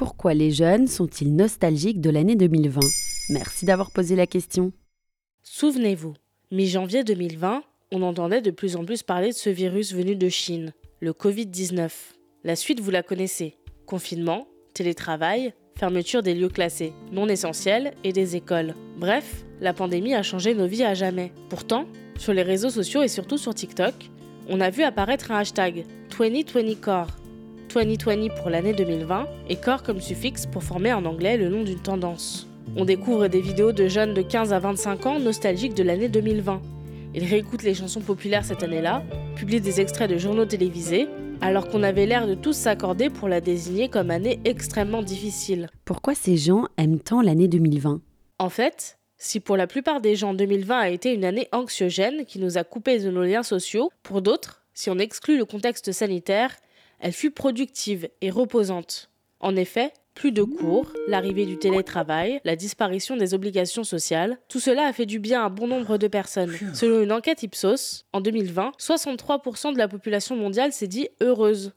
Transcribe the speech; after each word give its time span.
Pourquoi 0.00 0.32
les 0.32 0.50
jeunes 0.50 0.86
sont-ils 0.86 1.36
nostalgiques 1.36 2.00
de 2.00 2.08
l'année 2.08 2.34
2020 2.34 2.80
Merci 3.28 3.66
d'avoir 3.66 3.90
posé 3.90 4.16
la 4.16 4.26
question. 4.26 4.72
Souvenez-vous, 5.42 6.14
mi-janvier 6.50 7.04
2020, 7.04 7.62
on 7.92 8.00
entendait 8.00 8.40
de 8.40 8.50
plus 8.50 8.76
en 8.76 8.86
plus 8.86 9.02
parler 9.02 9.28
de 9.28 9.34
ce 9.34 9.50
virus 9.50 9.92
venu 9.92 10.16
de 10.16 10.30
Chine, 10.30 10.72
le 11.00 11.12
Covid-19. 11.12 11.90
La 12.44 12.56
suite, 12.56 12.80
vous 12.80 12.90
la 12.90 13.02
connaissez. 13.02 13.58
Confinement, 13.84 14.48
télétravail, 14.72 15.52
fermeture 15.78 16.22
des 16.22 16.32
lieux 16.32 16.48
classés, 16.48 16.94
non 17.12 17.28
essentiels 17.28 17.92
et 18.02 18.14
des 18.14 18.36
écoles. 18.36 18.74
Bref, 18.96 19.44
la 19.60 19.74
pandémie 19.74 20.14
a 20.14 20.22
changé 20.22 20.54
nos 20.54 20.66
vies 20.66 20.84
à 20.84 20.94
jamais. 20.94 21.30
Pourtant, 21.50 21.84
sur 22.16 22.32
les 22.32 22.42
réseaux 22.42 22.70
sociaux 22.70 23.02
et 23.02 23.08
surtout 23.08 23.36
sur 23.36 23.54
TikTok, 23.54 23.92
on 24.48 24.62
a 24.62 24.70
vu 24.70 24.82
apparaître 24.82 25.30
un 25.30 25.40
hashtag 25.40 25.84
2020core. 26.18 27.19
2020 27.72 28.34
pour 28.34 28.50
l'année 28.50 28.72
2020 28.72 29.26
et 29.48 29.56
core 29.56 29.82
comme 29.82 30.00
suffixe 30.00 30.46
pour 30.46 30.64
former 30.64 30.92
en 30.92 31.04
anglais 31.04 31.36
le 31.36 31.48
nom 31.48 31.62
d'une 31.62 31.78
tendance. 31.78 32.48
On 32.76 32.84
découvre 32.84 33.28
des 33.28 33.40
vidéos 33.40 33.72
de 33.72 33.86
jeunes 33.86 34.14
de 34.14 34.22
15 34.22 34.52
à 34.52 34.58
25 34.58 35.06
ans 35.06 35.18
nostalgiques 35.20 35.74
de 35.74 35.82
l'année 35.82 36.08
2020. 36.08 36.60
Ils 37.14 37.24
réécoutent 37.24 37.62
les 37.62 37.74
chansons 37.74 38.00
populaires 38.00 38.44
cette 38.44 38.62
année-là, 38.62 39.02
publient 39.36 39.60
des 39.60 39.80
extraits 39.80 40.10
de 40.10 40.18
journaux 40.18 40.46
télévisés, 40.46 41.08
alors 41.40 41.68
qu'on 41.68 41.82
avait 41.82 42.06
l'air 42.06 42.26
de 42.26 42.34
tous 42.34 42.52
s'accorder 42.52 43.08
pour 43.08 43.28
la 43.28 43.40
désigner 43.40 43.88
comme 43.88 44.10
année 44.10 44.40
extrêmement 44.44 45.02
difficile. 45.02 45.68
Pourquoi 45.84 46.14
ces 46.14 46.36
gens 46.36 46.66
aiment 46.76 47.00
tant 47.00 47.22
l'année 47.22 47.48
2020 47.48 48.00
En 48.38 48.48
fait, 48.50 48.98
si 49.16 49.40
pour 49.40 49.56
la 49.56 49.66
plupart 49.66 50.00
des 50.00 50.16
gens 50.16 50.34
2020 50.34 50.78
a 50.78 50.88
été 50.88 51.14
une 51.14 51.24
année 51.24 51.48
anxiogène 51.52 52.24
qui 52.26 52.38
nous 52.38 52.58
a 52.58 52.64
coupés 52.64 52.98
de 52.98 53.10
nos 53.10 53.22
liens 53.22 53.42
sociaux, 53.42 53.90
pour 54.02 54.22
d'autres, 54.22 54.62
si 54.74 54.90
on 54.90 54.98
exclut 54.98 55.38
le 55.38 55.44
contexte 55.44 55.92
sanitaire, 55.92 56.56
elle 57.00 57.12
fut 57.12 57.30
productive 57.30 58.08
et 58.20 58.30
reposante. 58.30 59.10
En 59.40 59.56
effet, 59.56 59.92
plus 60.14 60.32
de 60.32 60.42
cours, 60.42 60.92
l'arrivée 61.08 61.46
du 61.46 61.56
télétravail, 61.56 62.40
la 62.44 62.56
disparition 62.56 63.16
des 63.16 63.32
obligations 63.32 63.84
sociales, 63.84 64.38
tout 64.48 64.60
cela 64.60 64.86
a 64.86 64.92
fait 64.92 65.06
du 65.06 65.18
bien 65.18 65.44
à 65.44 65.48
bon 65.48 65.66
nombre 65.66 65.96
de 65.96 66.08
personnes. 66.08 66.54
Selon 66.74 67.02
une 67.02 67.12
enquête 67.12 67.42
Ipsos, 67.42 68.04
en 68.12 68.20
2020, 68.20 68.72
63% 68.78 69.72
de 69.72 69.78
la 69.78 69.88
population 69.88 70.36
mondiale 70.36 70.72
s'est 70.72 70.88
dit 70.88 71.08
heureuse. 71.22 71.72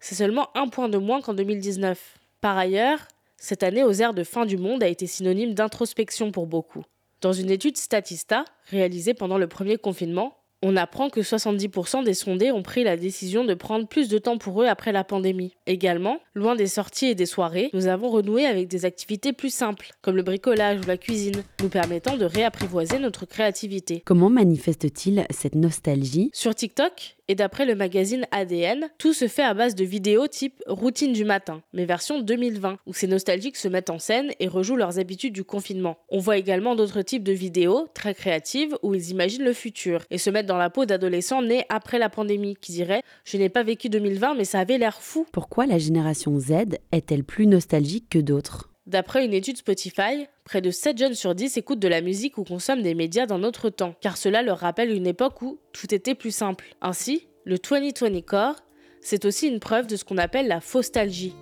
C'est 0.00 0.14
seulement 0.14 0.48
un 0.56 0.68
point 0.68 0.88
de 0.88 0.98
moins 0.98 1.20
qu'en 1.20 1.34
2019. 1.34 2.18
Par 2.40 2.56
ailleurs, 2.56 3.06
cette 3.36 3.62
année 3.62 3.84
aux 3.84 3.92
airs 3.92 4.14
de 4.14 4.24
fin 4.24 4.46
du 4.46 4.56
monde 4.56 4.82
a 4.82 4.88
été 4.88 5.06
synonyme 5.06 5.52
d'introspection 5.52 6.32
pour 6.32 6.46
beaucoup. 6.46 6.84
Dans 7.20 7.32
une 7.32 7.50
étude 7.50 7.76
Statista, 7.76 8.44
réalisée 8.70 9.14
pendant 9.14 9.38
le 9.38 9.46
premier 9.46 9.76
confinement, 9.76 10.36
on 10.62 10.76
apprend 10.76 11.10
que 11.10 11.20
70% 11.20 12.04
des 12.04 12.14
sondés 12.14 12.52
ont 12.52 12.62
pris 12.62 12.84
la 12.84 12.96
décision 12.96 13.44
de 13.44 13.54
prendre 13.54 13.86
plus 13.86 14.08
de 14.08 14.18
temps 14.18 14.38
pour 14.38 14.62
eux 14.62 14.66
après 14.66 14.92
la 14.92 15.04
pandémie. 15.04 15.54
Également, 15.66 16.18
loin 16.34 16.54
des 16.54 16.68
sorties 16.68 17.06
et 17.06 17.14
des 17.14 17.26
soirées, 17.26 17.70
nous 17.72 17.88
avons 17.88 18.08
renoué 18.08 18.46
avec 18.46 18.68
des 18.68 18.84
activités 18.84 19.32
plus 19.32 19.52
simples, 19.52 19.90
comme 20.00 20.16
le 20.16 20.22
bricolage 20.22 20.78
ou 20.78 20.86
la 20.86 20.96
cuisine, 20.96 21.42
nous 21.60 21.68
permettant 21.68 22.16
de 22.16 22.24
réapprivoiser 22.24 22.98
notre 22.98 23.26
créativité. 23.26 24.02
Comment 24.04 24.30
manifeste-t-il 24.30 25.26
cette 25.30 25.56
nostalgie? 25.56 26.30
Sur 26.32 26.54
TikTok, 26.54 27.16
et 27.28 27.34
d'après 27.34 27.66
le 27.66 27.74
magazine 27.74 28.26
ADN, 28.30 28.88
tout 28.98 29.12
se 29.12 29.28
fait 29.28 29.42
à 29.42 29.54
base 29.54 29.74
de 29.74 29.84
vidéos 29.84 30.26
type 30.26 30.62
routine 30.66 31.12
du 31.12 31.24
matin, 31.24 31.62
mais 31.72 31.84
version 31.84 32.20
2020, 32.20 32.78
où 32.86 32.94
ces 32.94 33.06
nostalgiques 33.06 33.56
se 33.56 33.68
mettent 33.68 33.90
en 33.90 33.98
scène 33.98 34.32
et 34.40 34.48
rejouent 34.48 34.76
leurs 34.76 34.98
habitudes 34.98 35.32
du 35.32 35.44
confinement. 35.44 35.98
On 36.08 36.18
voit 36.18 36.36
également 36.36 36.74
d'autres 36.74 37.02
types 37.02 37.24
de 37.24 37.32
vidéos, 37.32 37.86
très 37.94 38.14
créatives, 38.14 38.76
où 38.82 38.94
ils 38.94 39.10
imaginent 39.10 39.44
le 39.44 39.52
futur 39.52 40.04
et 40.10 40.18
se 40.18 40.30
mettent 40.30 40.46
dans 40.46 40.56
la 40.56 40.70
peau 40.70 40.84
d'adolescents 40.84 41.42
nés 41.42 41.64
après 41.68 41.98
la 41.98 42.08
pandémie, 42.08 42.56
qui 42.60 42.72
diraient 42.72 43.02
Je 43.24 43.36
n'ai 43.36 43.48
pas 43.48 43.62
vécu 43.62 43.88
2020, 43.88 44.34
mais 44.34 44.44
ça 44.44 44.60
avait 44.60 44.78
l'air 44.78 45.00
fou. 45.00 45.26
Pourquoi 45.32 45.66
la 45.66 45.78
génération 45.78 46.38
Z 46.38 46.78
est-elle 46.92 47.24
plus 47.24 47.46
nostalgique 47.46 48.08
que 48.10 48.18
d'autres? 48.18 48.71
D'après 48.86 49.24
une 49.24 49.32
étude 49.32 49.58
Spotify, 49.58 50.26
près 50.42 50.60
de 50.60 50.72
7 50.72 50.98
jeunes 50.98 51.14
sur 51.14 51.36
10 51.36 51.56
écoutent 51.56 51.78
de 51.78 51.86
la 51.86 52.00
musique 52.00 52.36
ou 52.36 52.42
consomment 52.42 52.82
des 52.82 52.94
médias 52.94 53.26
dans 53.26 53.38
notre 53.38 53.70
temps, 53.70 53.94
car 54.00 54.16
cela 54.16 54.42
leur 54.42 54.58
rappelle 54.58 54.90
une 54.90 55.06
époque 55.06 55.40
où 55.40 55.60
tout 55.72 55.94
était 55.94 56.16
plus 56.16 56.34
simple. 56.34 56.74
Ainsi, 56.80 57.28
le 57.44 57.58
2020 57.58 58.22
Core, 58.22 58.56
c'est 59.00 59.24
aussi 59.24 59.46
une 59.46 59.60
preuve 59.60 59.86
de 59.86 59.94
ce 59.94 60.04
qu'on 60.04 60.18
appelle 60.18 60.48
la 60.48 60.60
faustalgie. 60.60 61.36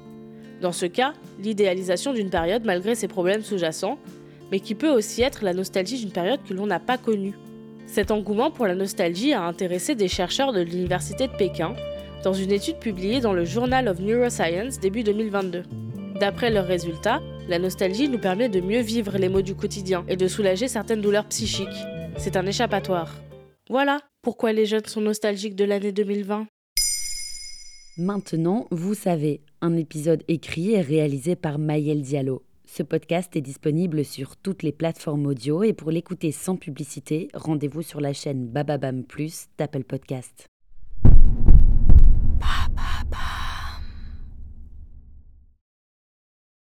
Dans 0.61 0.73
ce 0.73 0.85
cas, 0.85 1.15
l'idéalisation 1.39 2.13
d'une 2.13 2.29
période 2.29 2.67
malgré 2.67 2.95
ses 2.95 3.09
problèmes 3.09 3.43
sous-jacents, 3.43 3.99
mais 4.53 4.61
qui 4.61 4.75
peut 4.75 4.91
aussi 4.91 5.23
être 5.23 5.43
la 5.43 5.55
nostalgie 5.55 5.99
d'une 5.99 6.13
période 6.13 6.41
que 6.47 6.53
l'on 6.53 6.67
n'a 6.67 6.81
pas 6.81 6.99
connue. 6.99 7.39
Cet 7.87 8.11
engouement 8.11 8.51
pour 8.51 8.67
la 8.67 8.75
nostalgie 8.75 9.33
a 9.33 9.43
intéressé 9.43 9.95
des 9.95 10.09
chercheurs 10.09 10.53
de 10.53 10.61
l'Université 10.61 11.27
de 11.27 11.33
Pékin 11.33 11.75
dans 12.23 12.35
une 12.35 12.53
étude 12.53 12.77
publiée 12.77 13.21
dans 13.21 13.33
le 13.33 13.47
Journal 13.47 13.89
of 13.89 13.99
Neuroscience 13.99 14.79
début 14.79 15.03
2022. 15.03 15.63
D'après 16.21 16.51
leurs 16.51 16.67
résultats, 16.67 17.23
la 17.49 17.59
nostalgie 17.59 18.07
nous 18.07 18.19
permet 18.19 18.51
de 18.51 18.61
mieux 18.61 18.83
vivre 18.83 19.17
les 19.17 19.31
maux 19.31 19.41
du 19.41 19.55
quotidien 19.55 20.05
et 20.07 20.17
de 20.17 20.29
soulager 20.29 20.69
certaines 20.69 21.01
douleurs 21.01 21.27
psychiques. 21.29 21.67
C'est 22.19 22.37
un 22.37 22.45
échappatoire. 22.45 23.15
Voilà 23.71 24.01
pourquoi 24.21 24.53
les 24.53 24.67
jeunes 24.67 24.85
sont 24.85 25.01
nostalgiques 25.01 25.57
de 25.57 25.65
l'année 25.65 25.93
2020. 25.93 26.47
Maintenant, 27.97 28.67
vous 28.71 28.93
savez, 28.93 29.41
un 29.63 29.75
épisode 29.79 30.23
écrit 30.29 30.73
et 30.73 30.83
réalisé 30.83 31.37
par 31.37 31.59
Mayel 31.59 32.03
Diallo. 32.03 32.43
Ce 32.67 32.83
podcast 32.83 33.35
est 33.35 33.41
disponible 33.41 34.05
sur 34.05 34.37
toutes 34.37 34.63
les 34.63 34.73
plateformes 34.73 35.25
audio 35.25 35.63
et 35.63 35.73
pour 35.73 35.91
l'écouter 35.91 36.33
sans 36.33 36.57
publicité, 36.57 37.29
rendez-vous 37.33 37.81
sur 37.81 38.03
la 38.03 38.13
chaîne 38.13 38.47
Bababam 38.47 39.05
Plus 39.05 39.47
d'Apple 39.57 39.85
Podcast. 39.85 40.51